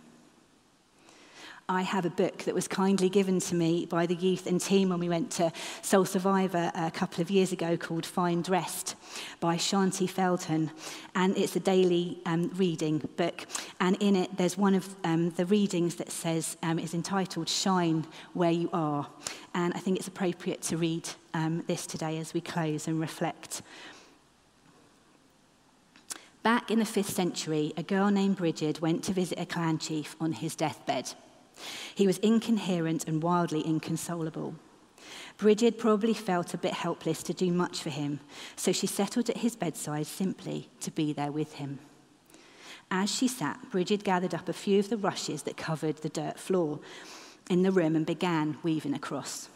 I 1.73 1.81
have 1.81 2.05
a 2.05 2.11
book 2.11 2.43
that 2.45 2.55
was 2.55 2.69
kindly 2.69 3.09
given 3.09 3.41
to 3.41 3.55
me 3.55 3.87
by 3.87 4.05
the 4.05 4.15
youth 4.15 4.47
and 4.47 4.61
team 4.61 4.91
when 4.91 4.99
we 4.99 5.09
went 5.09 5.31
to 5.33 5.51
Soul 5.81 6.05
Survivor 6.05 6.71
a 6.75 6.91
couple 6.91 7.23
of 7.23 7.31
years 7.31 7.51
ago 7.51 7.79
called 7.79 8.05
Find 8.05 8.47
Rest 8.47 8.95
by 9.41 9.57
Shaunti 9.57 10.07
Feldhahn. 10.07 10.71
And 11.15 11.35
it's 11.39 11.57
a 11.57 11.61
daily 11.61 12.19
um, 12.27 12.51
reading 12.57 12.99
book. 13.17 13.47
And 13.81 13.97
in 14.03 14.17
it, 14.17 14.37
there's 14.37 14.59
one 14.59 14.75
of 14.75 14.87
um, 15.03 15.31
the 15.31 15.47
readings 15.47 15.95
that 15.95 16.13
says, 16.13 16.59
um, 16.63 16.79
is 16.79 16.93
entitled 16.93 17.49
Shine 17.49 18.07
Where 18.35 18.51
You 18.51 18.69
Are. 18.75 19.09
And 19.55 19.73
I 19.73 19.79
think 19.79 19.97
it's 19.97 20.09
appropriate 20.09 20.61
to 20.65 20.77
read 20.77 21.09
um, 21.33 21.65
this 21.69 21.87
today 21.87 22.19
as 22.19 22.35
we 22.35 22.43
close 22.43 22.87
and 22.87 23.01
reflect. 23.01 23.63
Back 26.43 26.71
in 26.71 26.81
the 26.81 26.85
5th 26.85 27.07
century, 27.07 27.73
a 27.79 27.83
girl 27.83 28.11
named 28.11 28.37
Bridget 28.37 28.83
went 28.83 29.03
to 29.05 29.15
visit 29.15 29.39
a 29.41 29.47
clan 29.47 29.79
chief 29.79 30.17
on 30.21 30.33
his 30.33 30.55
deathbed. 30.55 31.15
He 31.95 32.07
was 32.07 32.19
incoherent 32.19 33.07
and 33.07 33.23
wildly 33.23 33.67
inconsolable. 33.67 34.55
Bridget 35.37 35.79
probably 35.79 36.15
felt 36.15 36.55
a 36.55 36.59
bit 36.59 36.73
helpless 36.73 37.23
to 37.25 37.35
do 37.35 37.53
much 37.53 37.83
for 37.83 37.91
him, 37.91 38.21
so 38.57 38.73
she 38.73 38.87
settled 38.87 39.29
at 39.29 39.39
his 39.39 39.57
bedside 39.57 40.07
simply 40.07 40.69
to 40.81 40.91
be 40.91 41.13
there 41.13 41.33
with 41.33 41.55
him. 41.55 41.81
As 42.91 43.11
she 43.11 43.27
sat, 43.27 43.71
Bridget 43.71 44.05
gathered 44.05 44.35
up 44.35 44.49
a 44.49 44.53
few 44.53 44.79
of 44.79 44.91
the 44.91 44.97
rushes 44.97 45.43
that 45.45 45.57
covered 45.57 45.97
the 45.99 46.09
dirt 46.09 46.39
floor 46.39 46.81
in 47.49 47.63
the 47.63 47.73
room 47.73 47.97
and 47.97 48.07
began 48.07 48.59
weaving 48.63 48.95
across. 48.95 49.49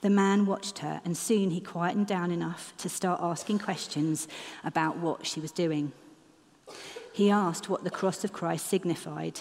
The 0.00 0.10
man 0.10 0.46
watched 0.46 0.78
her, 0.78 1.00
and 1.04 1.16
soon 1.16 1.50
he 1.50 1.60
quietened 1.60 2.06
down 2.06 2.30
enough 2.30 2.72
to 2.78 2.88
start 2.88 3.20
asking 3.20 3.58
questions 3.58 4.28
about 4.64 4.96
what 4.96 5.26
she 5.26 5.40
was 5.40 5.52
doing. 5.52 5.92
He 7.12 7.30
asked 7.30 7.68
what 7.68 7.84
the 7.84 7.90
cross 7.90 8.24
of 8.24 8.32
Christ 8.32 8.66
signified, 8.66 9.40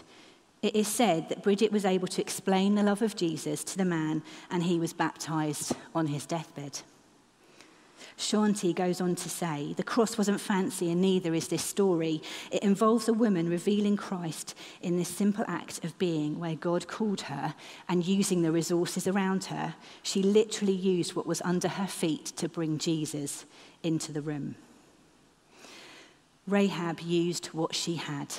it 0.62 0.76
is 0.76 0.88
said 0.88 1.30
that 1.30 1.44
Bridget 1.44 1.72
was 1.72 1.86
able 1.86 2.08
to 2.08 2.22
explain 2.22 2.76
the 2.76 2.84
love 2.84 3.02
of 3.02 3.16
Jesus 3.16 3.64
to 3.66 3.78
the 3.78 3.86
man, 3.86 4.24
and 4.50 4.64
he 4.64 4.80
was 4.80 4.94
baptized 4.94 5.74
on 5.94 6.08
his 6.08 6.26
deathbed. 6.26 6.80
Shaunti 8.18 8.74
goes 8.74 9.00
on 9.00 9.16
to 9.16 9.30
say, 9.30 9.74
The 9.74 9.84
cross 9.84 10.18
wasn't 10.18 10.42
fancy, 10.42 10.92
and 10.92 11.00
neither 11.00 11.36
is 11.36 11.48
this 11.48 11.64
story. 11.64 12.24
It 12.52 12.64
involves 12.64 13.08
a 13.08 13.14
woman 13.14 13.48
revealing 13.48 13.96
Christ 13.96 14.56
in 14.82 14.98
this 14.98 15.08
simple 15.08 15.46
act 15.48 15.84
of 15.84 15.98
being 16.00 16.40
where 16.40 16.56
God 16.56 16.88
called 16.88 17.22
her 17.22 17.54
and 17.88 18.06
using 18.06 18.42
the 18.42 18.52
resources 18.52 19.08
around 19.08 19.46
her. 19.46 19.76
She 20.02 20.24
literally 20.24 20.74
used 20.74 21.16
what 21.16 21.28
was 21.28 21.42
under 21.44 21.68
her 21.68 21.88
feet 21.88 22.26
to 22.38 22.50
bring 22.50 22.80
Jesus 22.80 23.46
into 23.84 24.12
the 24.12 24.22
room. 24.22 24.56
Rahab 26.48 27.02
used 27.02 27.48
what 27.48 27.76
she 27.76 27.96
had 27.96 28.34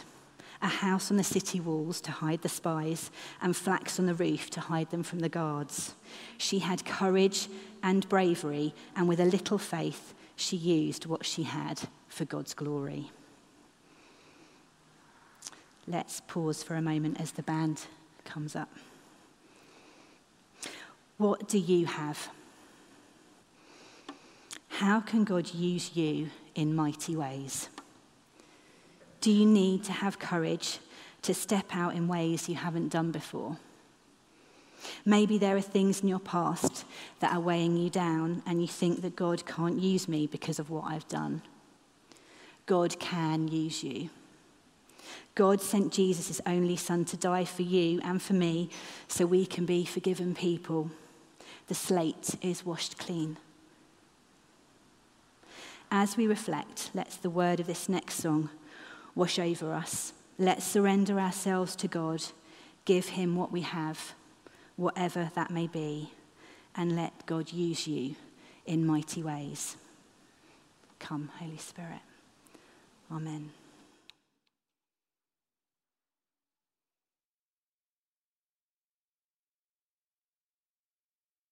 a 0.60 0.68
house 0.68 1.10
on 1.10 1.16
the 1.16 1.24
city 1.24 1.60
walls 1.60 2.00
to 2.00 2.10
hide 2.10 2.42
the 2.42 2.48
spies, 2.48 3.10
and 3.40 3.56
flax 3.56 3.98
on 3.98 4.06
the 4.06 4.14
roof 4.14 4.50
to 4.50 4.60
hide 4.60 4.90
them 4.90 5.02
from 5.02 5.20
the 5.20 5.28
guards. 5.28 5.94
She 6.36 6.58
had 6.58 6.84
courage 6.84 7.48
and 7.82 8.08
bravery, 8.08 8.74
and 8.96 9.08
with 9.08 9.20
a 9.20 9.24
little 9.24 9.58
faith, 9.58 10.14
she 10.36 10.56
used 10.56 11.06
what 11.06 11.24
she 11.24 11.44
had 11.44 11.80
for 12.08 12.24
God's 12.24 12.54
glory. 12.54 13.10
Let's 15.86 16.20
pause 16.26 16.62
for 16.62 16.74
a 16.74 16.82
moment 16.82 17.20
as 17.20 17.32
the 17.32 17.42
band 17.42 17.86
comes 18.24 18.54
up. 18.54 18.70
What 21.16 21.48
do 21.48 21.58
you 21.58 21.86
have? 21.86 22.28
How 24.68 25.00
can 25.00 25.24
God 25.24 25.52
use 25.52 25.96
you 25.96 26.30
in 26.54 26.74
mighty 26.74 27.16
ways? 27.16 27.68
Do 29.20 29.30
you 29.30 29.46
need 29.46 29.84
to 29.84 29.92
have 29.92 30.18
courage 30.18 30.78
to 31.22 31.34
step 31.34 31.74
out 31.74 31.94
in 31.94 32.08
ways 32.08 32.48
you 32.48 32.54
haven't 32.54 32.88
done 32.88 33.10
before? 33.10 33.58
Maybe 35.04 35.38
there 35.38 35.56
are 35.56 35.60
things 35.60 36.00
in 36.00 36.08
your 36.08 36.20
past 36.20 36.84
that 37.20 37.34
are 37.34 37.40
weighing 37.40 37.76
you 37.76 37.90
down 37.90 38.42
and 38.46 38.60
you 38.60 38.68
think 38.68 39.02
that 39.02 39.16
God 39.16 39.44
can't 39.44 39.80
use 39.80 40.08
me 40.08 40.26
because 40.26 40.58
of 40.58 40.70
what 40.70 40.84
I've 40.84 41.08
done. 41.08 41.42
God 42.66 42.98
can 43.00 43.48
use 43.48 43.82
you. 43.82 44.10
God 45.34 45.60
sent 45.60 45.92
Jesus, 45.92 46.40
only 46.46 46.76
son, 46.76 47.04
to 47.06 47.16
die 47.16 47.44
for 47.44 47.62
you 47.62 48.00
and 48.04 48.20
for 48.20 48.34
me 48.34 48.70
so 49.08 49.24
we 49.24 49.46
can 49.46 49.64
be 49.66 49.84
forgiven 49.84 50.34
people. 50.34 50.90
The 51.68 51.74
slate 51.74 52.36
is 52.42 52.64
washed 52.64 52.98
clean. 52.98 53.36
As 55.90 56.16
we 56.16 56.26
reflect, 56.26 56.90
let 56.92 57.18
the 57.22 57.30
word 57.30 57.60
of 57.60 57.66
this 57.66 57.88
next 57.88 58.16
song 58.16 58.50
wash 59.18 59.40
over 59.40 59.74
us. 59.74 60.12
Let's 60.38 60.64
surrender 60.64 61.18
ourselves 61.18 61.74
to 61.76 61.88
God, 61.88 62.22
give 62.84 63.08
him 63.08 63.34
what 63.34 63.50
we 63.50 63.62
have, 63.62 64.14
whatever 64.76 65.32
that 65.34 65.50
may 65.50 65.66
be, 65.66 66.12
and 66.76 66.94
let 66.94 67.26
God 67.26 67.52
use 67.52 67.88
you 67.88 68.14
in 68.64 68.86
mighty 68.86 69.24
ways. 69.24 69.76
Come, 71.00 71.30
Holy 71.40 71.56
Spirit. 71.56 72.00
Amen. 73.10 73.50